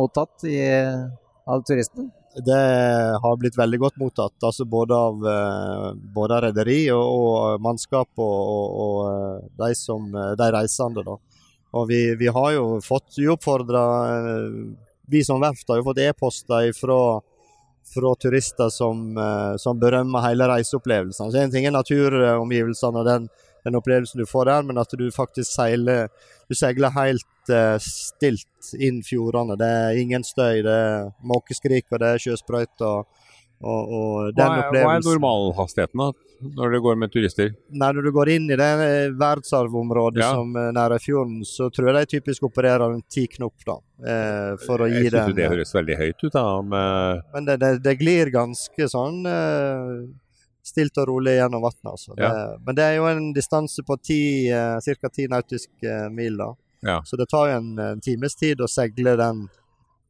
mottatt 0.00 0.48
i, 0.48 0.58
av 1.50 1.66
turistene? 1.68 2.10
Det 2.34 2.60
har 3.22 3.36
blitt 3.36 3.56
veldig 3.58 3.78
godt 3.82 3.96
mottatt, 3.98 4.36
altså 4.46 4.64
både 4.64 4.94
av, 4.94 5.24
eh, 5.26 5.86
både 6.14 6.38
rederi 6.44 6.84
og, 6.94 7.02
og 7.02 7.64
mannskap 7.64 8.08
og, 8.22 8.36
og, 8.52 8.76
og 8.84 9.00
eh, 9.10 9.48
de, 9.64 9.70
som, 9.74 10.06
eh, 10.14 10.36
de 10.38 10.50
reisende. 10.54 11.02
Da. 11.06 11.16
Og 11.74 11.88
vi, 11.90 11.98
vi 12.20 12.30
har 12.30 12.52
jo 12.54 12.78
fått 12.86 13.18
uoppfordra 13.18 13.82
Vi 15.10 15.24
som 15.26 15.42
verft 15.42 15.68
har 15.68 15.80
jo 15.80 15.88
fått 15.90 16.02
e-poster 16.04 16.72
fra 16.76 17.02
fra 17.94 18.14
turister 18.14 18.68
som, 18.68 19.18
eh, 19.18 19.56
som 19.56 19.78
berømmer 19.80 20.22
hele 20.28 20.46
reiseopplevelsen. 20.48 21.32
Så 21.32 21.38
En 21.38 21.50
ting 21.50 21.66
er 21.66 21.70
naturomgivelsene 21.74 22.98
og 22.98 23.06
den, 23.06 23.28
den 23.64 23.74
opplevelsen 23.74 24.20
du 24.20 24.26
får 24.26 24.44
der, 24.44 24.62
men 24.62 24.78
at 24.78 24.92
du 24.96 25.10
faktisk 25.10 25.50
seiler 25.50 26.08
du 26.48 26.54
seiler 26.54 26.90
helt 26.90 27.50
eh, 27.50 27.78
stilt 27.78 28.72
inn 28.78 29.02
fjordene. 29.02 29.56
Det 29.58 29.66
er 29.66 29.98
ingen 30.00 30.24
støy, 30.26 30.62
det 30.66 30.76
er 30.76 31.10
måkeskrik 31.22 31.86
og 31.90 32.02
det 32.02 32.08
er 32.14 32.24
sjøsprøyt. 32.24 32.86
Og, 33.60 33.90
og, 33.92 34.30
Hva 34.38 34.44
er, 34.56 34.70
hva 34.72 34.92
er 34.96 35.02
normalhastigheten 35.04 36.00
da, 36.00 36.06
når 36.56 36.72
det 36.72 36.78
går 36.86 36.94
med 36.96 37.10
turister? 37.12 37.50
Nei, 37.68 37.90
Når 37.92 38.06
du 38.06 38.10
går 38.16 38.30
inn 38.32 38.46
i 38.48 38.56
det 38.56 38.68
eh, 38.86 39.10
verdensarvområdet 39.20 40.22
Ja. 40.22 40.30
som 40.32 40.54
eh, 40.56 40.70
Nærøyfjorden, 40.72 41.42
så 41.44 41.68
tror 41.68 41.90
jeg 41.90 41.98
de 41.98 42.14
typisk 42.14 42.46
opererer 42.48 42.86
rundt 42.86 43.04
ti 43.12 43.26
knop, 43.28 43.52
da. 43.68 43.76
Eh, 44.00 44.54
for 44.64 44.80
å 44.80 44.88
gi 44.88 45.02
Jeg 45.02 45.10
synes 45.12 45.28
den 45.28 45.36
det 45.36 45.50
høres 45.52 45.74
veldig 45.76 45.98
høyt 45.98 46.24
ut. 46.24 46.32
da, 46.32 46.44
med, 46.62 47.20
Men 47.34 47.44
det, 47.50 47.56
det, 47.60 47.70
det 47.84 47.94
glir 48.00 48.32
ganske 48.32 48.88
sånn 48.88 49.26
eh, 49.28 49.92
stilt 50.64 50.96
og 51.02 51.10
rolig 51.10 51.36
gjennom 51.36 51.60
vannet. 51.66 51.90
Altså. 51.92 52.14
Ja. 52.16 52.56
men 52.64 52.78
det 52.78 52.86
er 52.86 52.96
jo 52.96 53.10
en 53.10 53.32
distanse 53.36 53.84
på 53.84 53.98
eh, 54.08 54.80
ca. 54.80 55.08
ti 55.12 55.26
nautiske 55.28 55.98
mil. 56.16 56.36
da. 56.40 56.54
Ja. 56.80 57.02
Så 57.04 57.16
det 57.20 57.28
tar 57.28 57.50
jo 57.50 57.58
en, 57.58 57.78
en 57.78 58.00
times 58.00 58.34
tid 58.40 58.60
å 58.64 58.68
seile 58.70 59.16
den, 59.20 59.44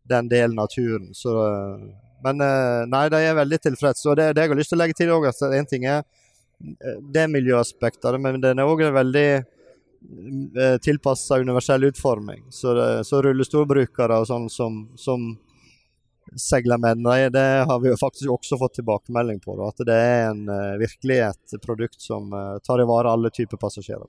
den 0.07 0.29
delen 0.31 0.59
av 0.63 0.71
turen. 0.71 1.11
Så, 1.19 1.35
eh, 1.49 1.91
men 2.25 2.41
eh, 2.45 2.87
nei, 2.91 3.05
de 3.13 3.21
er 3.27 3.37
veldig 3.39 3.59
tilfreds. 3.69 4.05
Og 4.11 4.17
det, 4.19 4.31
det 4.37 4.45
jeg 4.47 4.53
har 4.53 4.59
lyst 4.61 4.73
til 4.75 4.79
å 4.79 4.83
legge 4.83 4.97
til 4.99 5.13
også, 5.15 5.49
at 5.51 5.57
en 5.59 5.69
ting 5.71 5.87
er 5.89 6.01
eh, 6.03 6.99
det 7.15 7.27
miljøaspektet, 7.33 8.19
men 8.21 8.41
den 8.43 8.59
er 8.63 8.71
òg 8.71 8.83
veldig 8.95 9.27
eh, 9.37 10.77
tilpassa 10.85 11.41
universell 11.43 11.85
utforming. 11.91 12.45
Så, 12.55 12.75
det, 12.79 12.89
så 13.09 13.23
rullestolbrukere 13.27 14.21
og 14.23 14.29
sånn 14.31 14.49
som, 14.53 14.83
som 15.01 15.31
seiler 16.39 16.79
med 16.79 17.01
den, 17.03 17.33
det- 17.35 17.65
har 17.67 17.81
vi 17.83 17.91
jo 17.91 17.97
faktisk 17.99 18.31
også 18.31 18.59
fått 18.61 18.79
tilbakemelding 18.79 19.41
på. 19.43 19.57
Da, 19.59 19.69
at 19.73 19.85
det 19.89 19.97
er 19.99 20.29
en, 20.31 20.45
virkelig 20.79 21.21
et 21.27 21.61
produkt 21.65 22.01
som 22.05 22.31
tar 22.65 22.83
i 22.85 22.87
vare 22.87 23.11
alle 23.17 23.33
typer 23.35 23.59
passasjerer. 23.59 24.07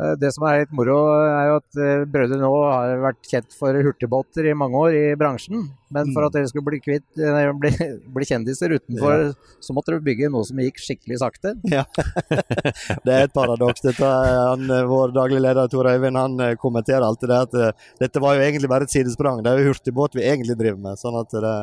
Eh, 0.00 0.14
Det 0.20 0.30
som 0.34 0.44
er 0.46 0.60
litt 0.62 0.72
moro, 0.76 0.96
er 1.26 1.48
jo 1.50 1.56
at 1.58 1.78
eh, 1.82 2.04
Brødre 2.06 2.38
nå 2.38 2.50
har 2.70 2.92
vært 3.02 3.22
kjent 3.26 3.54
for 3.58 3.74
hurtigbåter 3.74 4.46
i 4.50 4.54
mange 4.54 4.78
år 4.78 4.94
i 4.94 5.04
bransjen. 5.18 5.68
Men 5.90 6.12
for 6.12 6.20
Mm. 6.22 6.26
at 6.26 6.32
dere 6.36 6.48
skulle 6.50 6.66
bli, 6.68 6.78
kvitt, 6.84 7.06
nei, 7.16 7.44
bli, 7.56 7.70
bli 8.14 8.24
kjendiser 8.28 8.74
utenfor, 8.76 9.32
så 9.64 9.72
måtte 9.74 9.94
dere 9.94 10.04
bygge 10.04 10.28
noe 10.30 10.44
som 10.44 10.60
gikk 10.60 10.76
skikkelig 10.84 11.18
sakte. 11.22 11.54
Ja, 11.72 11.84
Det 13.04 13.12
er 13.14 13.24
et 13.26 13.32
paradoks. 13.34 13.80
Dette, 13.86 14.04
han, 14.04 14.68
eh, 14.70 14.84
vår 14.88 15.14
daglig 15.16 15.40
leder 15.42 15.68
Tor 15.72 15.88
Øyvind 15.90 16.16
han 16.20 16.38
eh, 16.44 16.54
kommenterer 16.60 17.02
alltid 17.06 17.32
det 17.32 17.40
at 17.46 17.54
eh, 17.58 17.72
dette 18.04 18.20
var 18.22 18.36
jo 18.36 18.44
egentlig 18.44 18.68
bare 18.70 18.84
et 18.88 18.92
sidesprang. 18.94 19.42
Det 19.42 19.50
er 19.52 19.62
jo 19.64 19.72
hurtigbåt 19.72 20.14
vi 20.18 20.26
egentlig 20.28 20.58
driver 20.60 20.78
med. 20.90 21.00
Sånn 21.00 21.16
at 21.20 21.32
det, 21.32 21.56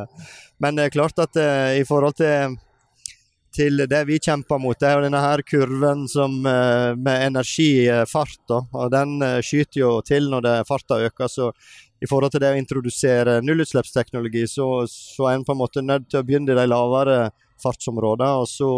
men 0.59 0.75
det 0.75 0.87
er 0.89 0.95
klart 0.97 1.19
at 1.21 1.37
eh, 1.37 1.79
i 1.81 1.85
forhold 1.87 2.17
til, 2.19 2.57
til 3.55 3.85
det 3.89 4.01
vi 4.09 4.19
kjemper 4.19 4.59
mot, 4.61 4.77
det 4.79 4.89
er 4.89 4.97
jo 4.97 5.05
denne 5.05 5.21
her 5.23 5.43
kurven 5.47 6.05
som, 6.11 6.37
eh, 6.45 6.91
med 6.99 7.27
energifart. 7.29 8.37
da, 8.51 8.61
og 8.73 8.91
Den 8.91 9.21
eh, 9.23 9.39
skyter 9.41 9.79
jo 9.81 9.91
til 10.05 10.29
når 10.29 10.65
farta 10.67 10.99
øker. 11.07 11.31
så 11.31 11.51
i 12.03 12.07
forhold 12.07 12.33
til 12.33 12.43
det 12.43 12.51
å 12.51 12.59
introdusere 12.59 13.39
nullutslippsteknologi, 13.41 14.43
så, 14.51 14.67
så 14.91 15.29
er 15.29 15.39
en 15.39 15.45
på 15.47 15.55
en 15.55 15.61
måte 15.63 15.81
nødt 15.81 16.09
til 16.11 16.19
å 16.19 16.27
begynne 16.27 16.51
i 16.51 16.59
de 16.59 16.67
lavere 16.67 17.31
fartsområdene. 17.63 18.41
og 18.43 18.47
så 18.51 18.71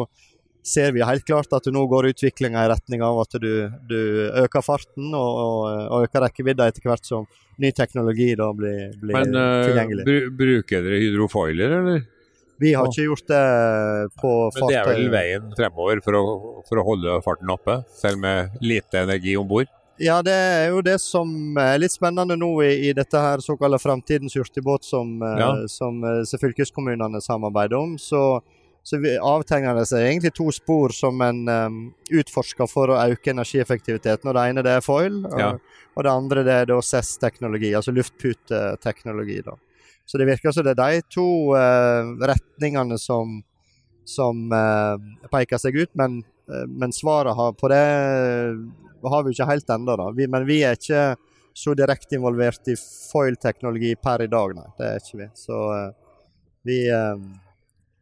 ser 0.68 0.92
vi 0.92 1.04
helt 1.06 1.26
klart 1.26 1.54
at 1.56 1.70
nå 1.72 1.86
går 1.88 2.12
utviklinga 2.12 2.66
i 2.66 2.70
retning 2.72 3.04
av 3.06 3.22
at 3.24 3.38
du, 3.42 3.52
du 3.88 4.00
øker 4.44 4.66
farten 4.66 5.14
og, 5.16 5.40
og, 5.44 5.62
og 5.96 6.08
øker 6.08 6.26
rekkevidda 6.28 6.68
etter 6.68 6.90
hvert 6.90 7.08
som 7.08 7.28
ny 7.58 7.72
teknologi 7.72 8.34
da 8.38 8.52
blir, 8.54 8.92
blir 9.00 9.16
Men 9.16 9.34
eh, 9.34 9.64
tilgjengelig. 9.70 10.06
bru, 10.06 10.18
bruker 10.44 10.84
dere 10.86 11.00
hydrofoiler, 11.02 11.78
eller? 11.80 12.06
Vi 12.60 12.74
har 12.74 12.88
ikke 12.90 13.06
gjort 13.06 13.28
det 13.30 13.42
på 14.22 14.32
Men 14.56 14.70
det 14.72 14.78
er 14.80 14.88
vel 14.90 15.10
veien 15.14 15.50
fremover 15.58 16.02
for 16.06 16.18
å, 16.18 16.24
for 16.68 16.82
å 16.82 16.86
holde 16.88 17.18
farten 17.26 17.52
oppe, 17.54 17.82
selv 18.00 18.22
med 18.24 18.58
lite 18.62 19.04
energi 19.06 19.36
om 19.38 19.48
bord? 19.50 19.70
Ja, 19.98 20.20
det 20.22 20.34
er 20.34 20.68
jo 20.70 20.82
det 20.86 21.00
som 21.02 21.58
er 21.58 21.80
litt 21.82 21.94
spennende 21.94 22.36
nå 22.38 22.52
i, 22.62 22.90
i 22.90 22.94
dette 22.94 23.18
her 23.18 23.42
såkalte 23.42 23.80
Framtidens 23.82 24.36
hurtigbåt, 24.38 24.86
som, 24.86 25.16
eh, 25.26 25.40
Ja. 25.42 25.50
som 25.68 26.04
eh, 26.06 26.38
fylkeskommunene 26.38 27.22
samarbeider 27.22 27.78
om. 27.80 27.96
Så, 27.98 28.42
så 28.86 29.00
avtegner 29.22 29.74
det 29.76 29.88
seg 29.90 30.06
egentlig 30.06 30.34
to 30.38 30.52
spor 30.54 30.94
som 30.94 31.22
en 31.26 31.42
um, 31.50 31.80
utforsker 32.14 32.70
for 32.70 32.94
å 32.94 33.00
øke 33.10 33.34
energieffektiviteten. 33.34 34.30
Og 34.30 34.38
Det 34.38 34.46
ene 34.52 34.64
det 34.64 34.76
er 34.78 34.86
foil, 34.86 35.26
og, 35.26 35.40
Ja. 35.40 35.50
og 35.98 36.04
det 36.06 36.14
andre 36.14 36.44
det 36.46 36.54
er 36.62 36.70
da 36.70 36.78
CESS-teknologi, 36.82 37.74
altså 37.74 37.92
luftputeteknologi. 37.98 39.42
da. 39.50 39.58
Så 40.08 40.18
det 40.18 40.26
virker 40.30 40.54
som 40.56 40.64
det 40.64 40.72
er 40.72 40.80
de 40.80 41.02
to 41.12 41.28
eh, 41.60 42.10
retningene 42.32 42.96
som, 43.02 43.42
som 44.08 44.46
eh, 44.56 45.28
peker 45.34 45.60
seg 45.60 45.76
ut, 45.76 45.92
men, 46.00 46.22
eh, 46.48 46.64
men 46.72 46.96
svaret 46.96 47.36
har, 47.36 47.52
på 47.60 47.68
det 47.74 47.82
har 49.04 49.26
vi 49.26 49.34
ikke 49.36 49.50
helt 49.52 49.74
ennå. 49.76 49.98
da. 50.00 50.06
Vi, 50.16 50.30
men 50.32 50.48
vi 50.48 50.62
er 50.64 50.80
ikke 50.80 51.02
så 51.58 51.74
direkte 51.76 52.16
involvert 52.16 52.72
i 52.72 52.76
foil-teknologi 52.80 53.96
per 54.00 54.24
i 54.24 54.30
dag, 54.32 54.56
nei. 54.56 54.68
Det 54.80 54.88
er 54.94 55.04
ikke 55.04 55.20
vi. 55.24 55.28
Så 55.36 55.60
vi, 56.68 56.78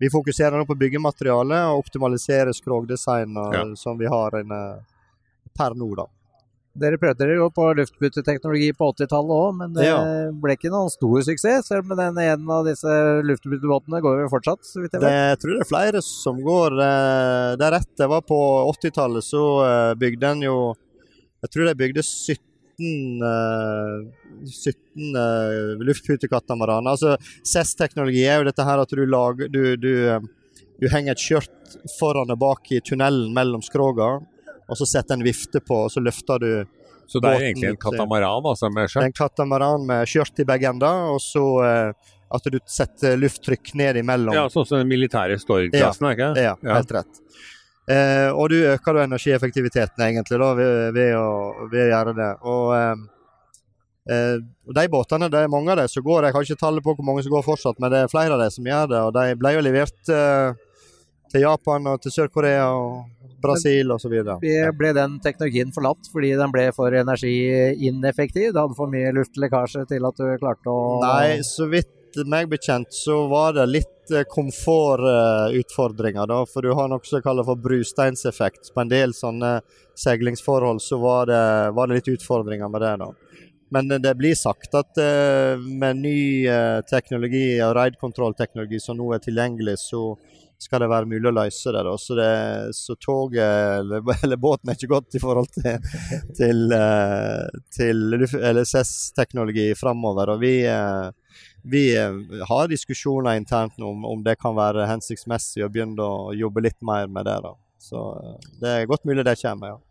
vi 0.04 0.10
fokuserer 0.12 0.58
nå 0.60 0.66
på 0.68 0.76
byggematerialet 0.76 1.70
og 1.72 1.86
optimaliserer 1.86 2.52
skrogdesignet 2.54 3.56
Ja. 3.56 3.64
som 3.80 3.98
vi 3.98 4.10
har 4.12 4.36
inne 4.42 4.60
per 5.56 5.74
nå, 5.80 5.88
da. 5.96 6.06
Dere 6.76 6.98
prøvde 7.00 7.22
dere 7.24 7.38
jo 7.40 7.46
på 7.56 7.70
luftputeteknologi 7.78 8.74
på 8.76 8.90
80-tallet 8.92 9.32
òg, 9.32 9.52
men 9.62 9.74
det 9.78 9.86
Ja. 9.88 10.00
ble 10.36 10.56
ikke 10.58 10.72
noen 10.74 10.90
stor 10.92 11.22
suksess. 11.24 11.70
Selv 11.72 11.86
om 11.90 11.96
den 11.96 12.18
ene 12.20 12.52
av 12.52 12.66
disse 12.68 12.96
luftputebåtene 13.24 14.02
går 14.04 14.24
jo 14.26 14.32
fortsatt, 14.34 14.60
så 14.68 14.82
vidt 14.84 14.92
jeg 14.92 15.02
Det, 15.02 15.08
vet. 15.08 15.30
jeg 15.32 15.40
tror 15.40 15.54
det 15.56 15.62
er 15.64 15.70
flere 15.72 16.02
som 16.04 16.42
går. 16.44 16.70
deretter. 16.76 17.58
Det 17.58 17.66
er 17.66 17.72
rett. 17.78 17.92
Det 17.98 18.10
var 18.12 18.22
på 18.28 18.40
80-tallet 18.76 19.24
så 19.24 19.44
eh, 19.64 19.94
bygde 19.96 20.24
en 20.36 20.42
jo 20.42 20.58
Jeg 21.46 21.50
tror 21.54 21.66
de 21.70 21.76
bygde 21.80 22.04
17 22.04 22.40
eh, 23.24 24.46
17 24.52 25.16
eh, 25.16 25.84
luftputekatamaraner. 25.86 26.92
Altså, 26.92 27.16
CES-teknologi 27.46 28.26
er 28.28 28.42
jo 28.42 28.50
dette 28.50 28.66
her 28.68 28.82
at 28.84 28.90
du 28.90 29.06
lager 29.06 29.48
Du, 29.48 29.76
du, 29.78 29.92
eh, 30.10 30.20
du 30.82 30.90
henger 30.92 31.12
et 31.16 31.22
skjørt 31.24 31.78
foran 32.00 32.32
og 32.34 32.40
bak 32.42 32.68
i 32.76 32.82
tunnelen 32.84 33.32
mellom 33.34 33.62
skroga, 33.64 34.20
og 34.66 34.80
så 34.80 34.88
setter 34.90 35.18
en 35.18 35.26
vifte 35.26 35.62
på, 35.62 35.86
og 35.86 35.94
så 35.94 36.04
løfter 36.04 36.42
du 36.42 36.50
Så 37.06 37.20
det 37.22 37.30
er 37.30 37.36
Båten 37.36 37.48
egentlig 37.52 37.70
en 37.70 37.76
eh, 37.78 37.82
katamaran 37.84 38.48
altså, 38.50 38.70
med 38.74 38.90
skjørt? 38.90 39.06
en 39.06 39.14
katamaran 39.14 39.84
med 39.86 40.10
skjørt 40.10 40.42
i 40.42 40.46
begge 40.50 40.72
ender, 40.74 41.04
og 41.14 41.20
så 41.22 41.46
eh, 41.66 42.14
at 42.36 42.48
du 42.52 42.58
setter 42.66 43.18
lufttrykk 43.18 43.76
ned 43.78 44.00
imellom. 44.02 44.34
Ja, 44.36 44.48
sånn 44.50 44.66
som 44.66 44.82
den 44.82 44.90
militære 44.90 45.38
Stord-klassen, 45.42 46.08
er 46.10 46.18
ikke? 46.18 46.32
Ja, 46.42 46.56
helt 46.74 46.96
rett. 46.96 47.22
Eh, 47.86 48.32
og 48.34 48.50
du 48.50 48.58
øker 48.66 48.98
da 48.98 49.04
energieffektiviteten 49.06 50.02
egentlig 50.08 50.40
da, 50.42 50.54
ved, 50.58 50.96
ved, 50.96 51.12
å, 51.20 51.68
ved 51.70 51.84
å 51.84 51.90
gjøre 51.92 52.16
det. 52.18 52.30
Og 52.50 52.72
eh, 52.80 53.04
eh, 54.16 54.38
de 54.80 54.86
båtene, 54.92 55.30
det 55.30 55.44
er 55.46 55.52
mange 55.54 55.76
av 55.76 55.84
dem 55.84 55.92
som 55.92 56.06
går. 56.06 56.26
Jeg 56.26 56.38
har 56.38 56.48
ikke 56.48 56.64
tallet 56.64 56.86
på 56.86 56.96
hvor 56.98 57.06
mange 57.06 57.26
som 57.26 57.36
går 57.36 57.46
fortsatt, 57.46 57.82
men 57.82 57.94
det 57.94 58.02
er 58.02 58.12
flere 58.12 58.34
av 58.34 58.42
dem 58.42 58.56
som 58.56 58.72
gjør 58.72 58.90
det. 58.90 59.04
Og 59.06 59.14
de 59.20 59.38
ble 59.42 59.54
jo 59.54 59.66
levert 59.68 60.14
eh, 60.16 60.64
til 61.34 61.46
Japan 61.46 61.92
og 61.94 62.02
til 62.02 62.16
Sør-Korea 62.16 62.72
og 62.74 63.04
Brasil 63.46 63.94
osv. 63.96 64.16
Ble- 64.80 64.94
den 64.96 65.20
teknologien 65.24 65.74
forlatt 65.76 66.10
fordi 66.12 66.34
den 66.40 66.54
ble 66.54 66.70
for 66.76 66.96
energiineffektiv? 66.96 68.52
Det 68.54 68.62
hadde 68.62 68.78
for 68.78 68.92
mye 68.92 69.14
luftlekkasje 69.16 69.86
til 69.92 70.08
at 70.08 70.22
du 70.22 70.26
klarte 70.42 70.72
å 70.72 71.00
Nei, 71.04 71.40
så 71.46 71.70
vidt 71.72 71.94
meg 72.24 72.48
bekjent 72.48 72.94
så 72.96 73.28
var 73.28 73.54
det 73.58 73.66
litt 73.68 74.12
eh, 74.14 74.24
komfortutfordringer, 74.32 76.28
da. 76.32 76.46
For 76.48 76.62
du 76.64 76.72
har 76.78 76.88
noe 76.92 77.04
som 77.04 77.24
kalles 77.26 77.48
for 77.48 77.60
brusteinseffekt. 77.60 78.72
På 78.74 78.86
en 78.86 78.92
del 78.92 79.14
sånne 79.18 79.60
seilingsforhold 80.00 80.82
så 80.84 81.00
var 81.02 81.28
det, 81.32 81.44
var 81.76 81.88
det 81.88 82.00
litt 82.00 82.14
utfordringer 82.16 82.72
med 82.72 82.82
det, 82.86 82.94
da. 83.04 83.12
Men 83.76 83.90
det 83.90 84.14
blir 84.16 84.36
sagt 84.38 84.76
at 84.78 84.98
eh, 85.02 85.58
med 85.60 86.00
ny 86.04 86.48
eh, 86.48 86.80
teknologi 86.88 87.62
og 87.66 87.76
raidkontrollteknologi 87.80 88.80
som 88.80 89.00
nå 89.00 89.10
er 89.16 89.24
tilgjengelig, 89.26 89.78
så 89.82 90.14
skal 90.62 90.84
det 90.84 90.90
være 90.92 91.10
mulig 91.10 91.30
å 91.30 91.36
løse 91.36 91.74
det. 91.74 91.84
da. 91.88 91.96
Så, 92.00 92.16
det, 92.18 92.30
så 92.78 92.96
toget, 93.02 93.82
eller, 93.82 94.04
eller 94.24 94.40
båten, 94.42 94.70
er 94.70 94.80
ikke 94.80 94.94
godt 94.94 95.18
i 95.18 95.22
forhold 95.24 95.52
til, 95.56 95.90
til, 96.38 96.66
eh, 96.76 97.60
til 97.76 98.26
CES-teknologi 98.26 99.72
framover. 99.80 100.36
Og 100.36 100.44
vi, 100.44 100.56
eh, 100.70 101.42
vi 101.64 101.86
eh, 102.00 102.22
har 102.50 102.72
diskusjoner 102.72 103.40
internt 103.40 103.80
om, 103.82 104.06
om 104.08 104.24
det 104.26 104.38
kan 104.42 104.58
være 104.58 104.90
hensiktsmessig 104.92 105.66
å 105.66 105.72
begynne 105.72 106.06
å 106.06 106.32
jobbe 106.36 106.66
litt 106.68 106.80
mer 106.86 107.12
med 107.12 107.28
det. 107.30 107.40
da. 107.46 107.56
Så 107.86 108.06
det 108.62 108.72
er 108.72 108.90
godt 108.90 109.06
mulig 109.06 109.28
det 109.28 109.38
kommer, 109.42 109.76
ja. 109.76 109.82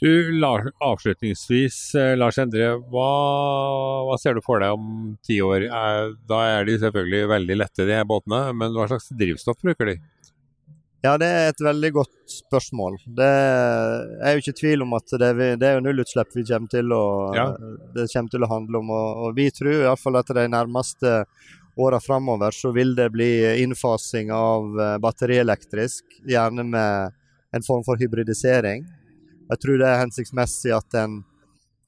Du, 0.00 0.10
avslutningsvis, 0.84 1.94
eh, 1.94 2.16
Lars 2.20 2.36
Endre, 2.38 2.74
hva, 2.92 3.06
hva 4.04 4.18
ser 4.20 4.36
du 4.36 4.42
for 4.44 4.60
deg 4.60 4.74
om 4.76 5.14
ti 5.24 5.38
år? 5.40 5.64
Eh, 5.70 6.10
Da 6.28 6.40
er 6.58 6.66
de 6.68 6.74
selvfølgelig 6.82 7.28
veldig 7.30 7.56
lette, 7.56 7.86
de 7.88 8.02
båtene, 8.04 8.42
men 8.52 8.74
hva 8.76 8.84
slags 8.90 9.08
drivstoff 9.16 9.56
bruker 9.64 9.86
de? 9.94 9.96
Ja, 11.04 11.14
det 11.20 11.26
er 11.30 11.48
et 11.52 11.60
veldig 11.62 11.92
godt 11.94 12.14
spørsmål. 12.28 12.96
Det 13.16 13.28
er 14.26 14.34
jo 14.34 14.42
ikke 14.42 14.56
tvil 14.58 14.82
om 14.82 14.92
at 14.98 15.12
det, 15.22 15.30
det 15.60 15.68
er 15.68 15.76
jo 15.78 15.84
nullutslipp 15.86 16.32
vi 16.34 16.44
kommer 16.48 16.68
til 16.72 16.92
å, 16.92 17.02
Ja. 17.36 17.46
det 17.94 18.08
kommer 18.12 18.32
til 18.32 18.42
å 18.44 18.50
handle 18.50 18.80
om. 18.82 18.90
Og, 18.90 19.22
og 19.28 19.36
vi 19.36 19.48
tror 19.54 19.72
i 19.72 19.84
hvert 19.86 20.02
fall 20.02 20.16
at 20.20 20.26
de 20.34 20.46
nærmeste 20.50 21.12
åra 21.78 22.00
framover 22.00 22.50
så 22.56 22.72
vil 22.74 22.94
det 22.96 23.10
bli 23.12 23.30
innfasing 23.62 24.32
av 24.34 24.76
eh, 24.80 24.96
batterielektrisk, 24.98 26.04
gjerne 26.26 26.64
med 26.68 27.12
en 27.54 27.62
form 27.64 27.84
for 27.86 27.96
hybridisering. 28.00 28.84
Jeg 29.50 29.60
tror 29.62 29.78
det 29.82 29.88
er 29.90 30.00
hensiktsmessig 30.04 30.72
at 30.76 30.96
en, 31.02 31.20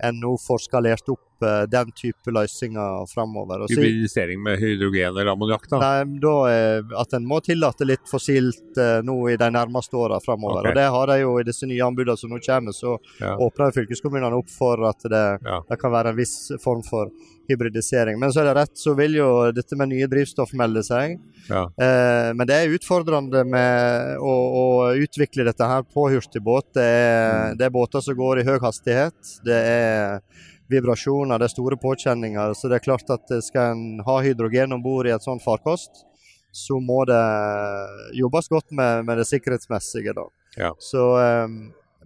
en 0.05 0.21
nå 0.23 0.37
får 0.38 0.61
skalert 0.69 1.09
opp 1.11 1.43
eh, 1.43 1.65
den 1.71 1.91
type 1.99 2.31
løsninger 2.35 3.07
framover. 3.11 3.65
Hybridisering 3.71 4.43
med 4.43 4.61
hydrogen 4.62 5.09
eller 5.11 5.33
ammoniakk, 5.33 5.67
da? 5.73 5.81
Nei, 5.83 6.21
da 6.23 6.35
er 6.53 6.95
at 7.03 7.17
en 7.19 7.27
må 7.27 7.41
tillate 7.47 7.87
litt 7.88 8.07
fossilt 8.11 8.79
eh, 8.79 9.00
nå 9.07 9.17
i 9.33 9.37
de 9.41 9.49
nærmeste 9.55 9.99
åra 9.99 10.21
framover. 10.23 10.61
Okay. 10.62 10.71
Og 10.71 10.79
det 10.79 10.87
har 10.97 11.12
de 11.12 11.19
jo 11.25 11.33
i 11.43 11.47
disse 11.49 11.67
nye 11.71 11.83
anbudene 11.88 12.19
som 12.21 12.31
nå 12.31 12.38
kommer, 12.47 12.77
så 12.77 12.99
Ja. 13.21 13.35
åpner 13.43 13.75
fylkeskommunene 13.75 14.38
opp 14.38 14.50
for 14.55 14.87
at 14.88 15.03
det, 15.11 15.27
Ja. 15.45 15.62
det 15.69 15.81
kan 15.83 15.91
være 15.95 16.15
en 16.15 16.21
viss 16.23 16.53
form 16.62 16.83
for 16.87 17.11
hybridisering. 17.49 18.19
Men 18.21 18.33
så 18.33 18.43
er 18.43 18.50
det 18.50 18.57
rett, 18.61 18.75
så 18.78 18.95
vil 18.99 19.17
jo 19.19 19.28
dette 19.55 19.76
med 19.78 19.90
nye 19.93 20.09
drivstoff 20.11 20.52
melde 20.59 20.83
seg. 20.87 21.17
Ja. 21.49 21.64
Eh, 21.69 22.31
men 22.37 22.49
det 22.49 22.57
er 22.57 22.76
utfordrende 22.76 23.45
med 23.49 24.19
å, 24.21 24.35
å 24.62 24.67
utvikle 25.00 25.47
dette 25.49 25.71
her 25.71 25.87
på 25.88 26.09
hurtigbåt. 26.12 26.71
Det 26.76 26.85
er, 26.85 27.57
det 27.59 27.69
er 27.69 27.75
båter 27.75 28.05
som 28.05 28.19
går 28.19 28.43
i 28.43 28.47
høy 28.49 28.59
hastighet. 28.62 29.35
Det 29.47 29.59
er 29.59 30.21
vibrasjoner, 30.69 31.40
det 31.40 31.49
er 31.49 31.55
store 31.55 31.78
påkjenninger. 31.81 32.55
Så 32.55 32.69
det 32.69 32.78
er 32.78 32.85
klart 32.85 33.11
at 33.14 33.33
skal 33.45 33.75
en 33.75 34.05
ha 34.07 34.21
hydrogen 34.25 34.76
om 34.76 34.85
bord 34.85 35.09
i 35.09 35.14
et 35.17 35.25
sånt 35.25 35.45
farkost, 35.45 36.05
så 36.52 36.78
må 36.81 37.02
det 37.09 37.25
jobbes 38.19 38.49
godt 38.52 38.73
med, 38.73 39.05
med 39.09 39.21
det 39.21 39.28
sikkerhetsmessige. 39.28 40.14
da. 40.17 40.28
Ja. 40.59 40.75
Så, 40.78 41.11
eh, 41.21 41.49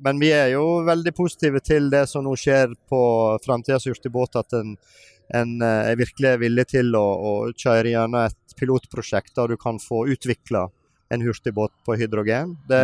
men 0.03 0.19
vi 0.19 0.33
er 0.35 0.53
jo 0.55 0.83
veldig 0.87 1.15
positive 1.15 1.63
til 1.63 1.91
det 1.93 2.07
som 2.11 2.25
nå 2.27 2.35
skjer 2.39 2.75
på 2.91 3.03
framtidas 3.45 3.87
hurtigbåt. 3.87 4.39
At 4.41 4.55
en, 4.59 4.77
en 5.35 5.57
eh, 5.63 5.91
er 5.93 6.01
virkelig 6.01 6.37
villig 6.43 6.67
til 6.75 6.95
å, 6.99 7.03
å 7.03 7.33
kjøre 7.57 7.95
gjennom 7.95 8.21
et 8.27 8.57
pilotprosjekt 8.59 9.35
der 9.39 9.55
du 9.55 9.59
kan 9.61 9.81
få 9.83 10.05
utvikla 10.13 10.67
en 11.13 11.25
hurtigbåt 11.25 11.73
på 11.85 11.97
hydrogen. 12.01 12.57
Det 12.69 12.83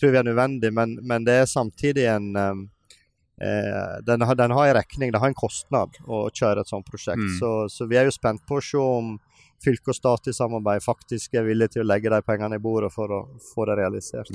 tror 0.00 0.12
vi 0.12 0.20
er 0.20 0.26
nødvendig, 0.28 0.72
men, 0.76 0.96
men 1.02 1.24
det 1.24 1.40
er 1.42 1.48
samtidig 1.48 2.04
en, 2.12 2.28
eh, 2.36 3.94
den, 4.04 4.24
har, 4.24 4.34
den 4.34 4.54
har 4.56 4.68
en 4.68 4.76
regning, 4.78 5.12
det 5.12 5.20
har 5.22 5.32
en 5.32 5.38
kostnad 5.38 5.96
å 6.06 6.26
kjøre 6.32 6.64
et 6.64 6.72
sånt 6.72 6.88
prosjekt. 6.88 7.24
Mm. 7.24 7.38
Så, 7.40 7.52
så 7.72 7.88
vi 7.88 7.98
er 8.00 8.08
jo 8.08 8.14
spent 8.14 8.44
på 8.48 8.60
å 8.60 8.64
se 8.64 8.80
om 8.80 9.16
fylke 9.64 9.92
og 9.92 9.96
stat 9.96 10.28
i 10.28 10.36
samarbeid 10.36 10.84
faktisk 10.84 11.36
er 11.38 11.46
villige 11.46 11.76
til 11.76 11.84
å 11.84 11.88
legge 11.88 12.12
de 12.12 12.20
pengene 12.24 12.58
i 12.58 12.62
bordet 12.62 12.92
for 12.92 13.12
å 13.12 13.20
få 13.54 13.68
det 13.70 13.78
realisert. 13.80 14.32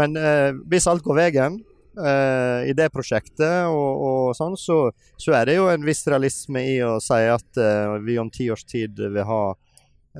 Men 0.00 0.16
eh, 0.16 0.52
hvis 0.68 0.88
alt 0.90 1.04
går 1.04 1.20
veien 1.20 1.60
eh, 1.98 2.70
i 2.70 2.74
det 2.76 2.88
prosjektet, 2.94 3.66
og, 3.68 4.02
og 4.08 4.34
sånn, 4.38 4.56
så, 4.60 4.80
så 5.20 5.36
er 5.38 5.48
det 5.48 5.58
jo 5.58 5.68
en 5.72 5.86
viss 5.86 6.04
realisme 6.08 6.64
i 6.64 6.76
å 6.84 6.96
si 7.02 7.22
at 7.32 7.62
eh, 7.62 7.96
vi 8.06 8.18
om 8.20 8.32
ti 8.32 8.50
års 8.52 8.66
tid 8.68 9.00
vil 9.00 9.24
ha 9.26 9.44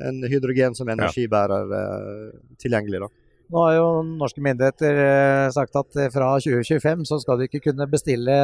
en 0.04 0.23
hydrogen 0.30 0.75
som 0.75 0.88
energibærer 0.88 1.78
eh, 1.78 2.26
tilgjengelig. 2.61 3.00
da. 3.06 3.11
Nå 3.47 3.62
har 3.62 3.76
jo 3.76 3.87
norske 4.18 4.42
myndigheter 4.42 5.00
eh, 5.04 5.47
sagt 5.54 5.76
at 5.78 5.99
eh, 6.00 6.11
fra 6.12 6.33
2025 6.42 7.06
så 7.09 7.21
skal 7.23 7.40
de 7.40 7.49
ikke 7.49 7.62
kunne 7.68 7.88
bestille 7.90 8.37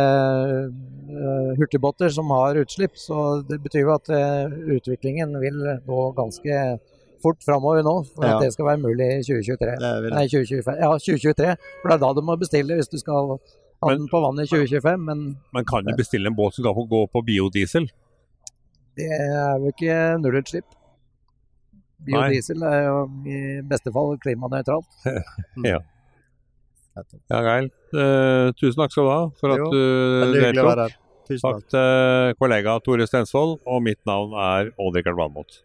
hurtigbåter 1.59 2.13
som 2.15 2.31
har 2.33 2.61
utslipp. 2.63 2.97
Så 2.99 3.43
det 3.49 3.61
betyr 3.65 3.87
jo 3.87 3.97
at 3.97 4.13
utviklingen 4.79 5.35
vil 5.43 5.61
gå 5.87 6.05
ganske 6.17 6.63
fort 7.23 7.41
framover 7.47 7.83
nå 7.87 7.95
for 8.11 8.27
Ja. 8.27 8.39
det 8.43 8.53
skal 8.55 8.67
være 8.71 8.81
mulig 8.83 9.07
i 9.19 9.23
2023. 9.27 9.77
Nei, 10.13 10.25
2025. 10.29 10.79
Ja, 10.83 10.91
2023. 10.99 11.57
For 11.83 11.89
det 11.93 11.97
er 11.97 12.03
da 12.05 12.13
du 12.19 12.23
må 12.27 12.37
bestille 12.41 12.77
hvis 12.79 12.91
du 12.93 12.99
skal 13.01 13.33
ha 13.83 13.91
den 13.95 14.07
på 14.13 14.21
vannet 14.23 14.47
i 14.47 14.53
2025. 14.53 15.07
Men 15.09 15.25
men 15.55 15.65
kan 15.69 15.85
du 15.87 15.95
bestille 15.99 16.27
en 16.31 16.37
båt 16.39 16.55
som 16.59 16.65
kan 16.67 16.75
få 16.77 16.87
gå 16.91 17.03
på 17.13 17.25
biodiesel. 17.31 17.89
det 18.97 19.09
er 19.09 19.59
jo 19.59 19.71
ikke 19.73 19.99
nullutslipp. 20.21 20.67
Biodiesel 22.03 22.63
er 22.67 22.81
jo 22.89 22.97
i 23.31 23.39
beste 23.63 23.93
fall 23.95 24.17
klimanøytralt. 24.19 24.87
Ja, 25.73 25.79
Ja, 27.31 27.39
Geil. 27.47 27.71
Uh, 27.95 28.51
tusen 28.59 28.77
takk 28.83 28.93
skal 28.93 29.07
du 29.07 29.11
ha 29.13 29.21
for 29.41 29.55
at 29.55 29.63
Jo, 29.63 29.71
du 29.73 30.35
deltok. 30.37 30.99
Takk 31.33 31.63
til 31.73 32.35
kollega 32.37 32.75
Tore 32.85 33.07
Stensvold, 33.09 33.55
og 33.65 33.81
mitt 33.87 34.01
navn 34.05 34.35
er 34.37 34.69
Odd-Rikard 34.77 35.17
Valmot. 35.17 35.63